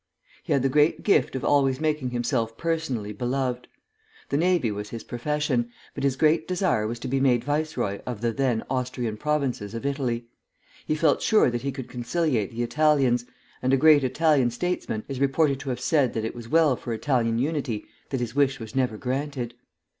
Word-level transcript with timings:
He 0.41 0.51
had 0.51 0.63
the 0.63 0.67
great 0.67 1.03
gift 1.03 1.35
of 1.35 1.45
always 1.45 1.79
making 1.79 2.09
himself 2.09 2.57
personally 2.57 3.13
beloved. 3.13 3.67
The 4.29 4.37
navy 4.37 4.71
was 4.71 4.89
his 4.89 5.03
profession, 5.03 5.69
but 5.93 6.03
his 6.03 6.15
great 6.15 6.47
desire 6.47 6.87
was 6.87 6.97
to 7.01 7.07
be 7.07 7.19
made 7.19 7.43
viceroy 7.43 7.99
of 8.03 8.21
the 8.21 8.31
(then) 8.31 8.63
Austrian 8.67 9.15
provinces 9.15 9.75
of 9.75 9.85
Italy. 9.85 10.25
He 10.87 10.95
felt 10.95 11.21
sure 11.21 11.51
that 11.51 11.61
he 11.61 11.71
could 11.71 11.87
conciliate 11.87 12.49
the 12.49 12.63
Italians, 12.63 13.25
and 13.61 13.73
a 13.73 13.77
great 13.77 14.03
Italian 14.03 14.49
statesman 14.49 15.03
is 15.07 15.19
reported 15.19 15.59
to 15.59 15.69
have 15.69 15.79
said 15.79 16.13
that 16.15 16.25
it 16.25 16.33
was 16.33 16.49
well 16.49 16.75
for 16.75 16.93
Italian 16.93 17.37
unity 17.37 17.85
that 18.09 18.19
his 18.21 18.33
wish 18.33 18.59
was 18.59 18.73
never 18.73 18.97
granted. 18.97 19.53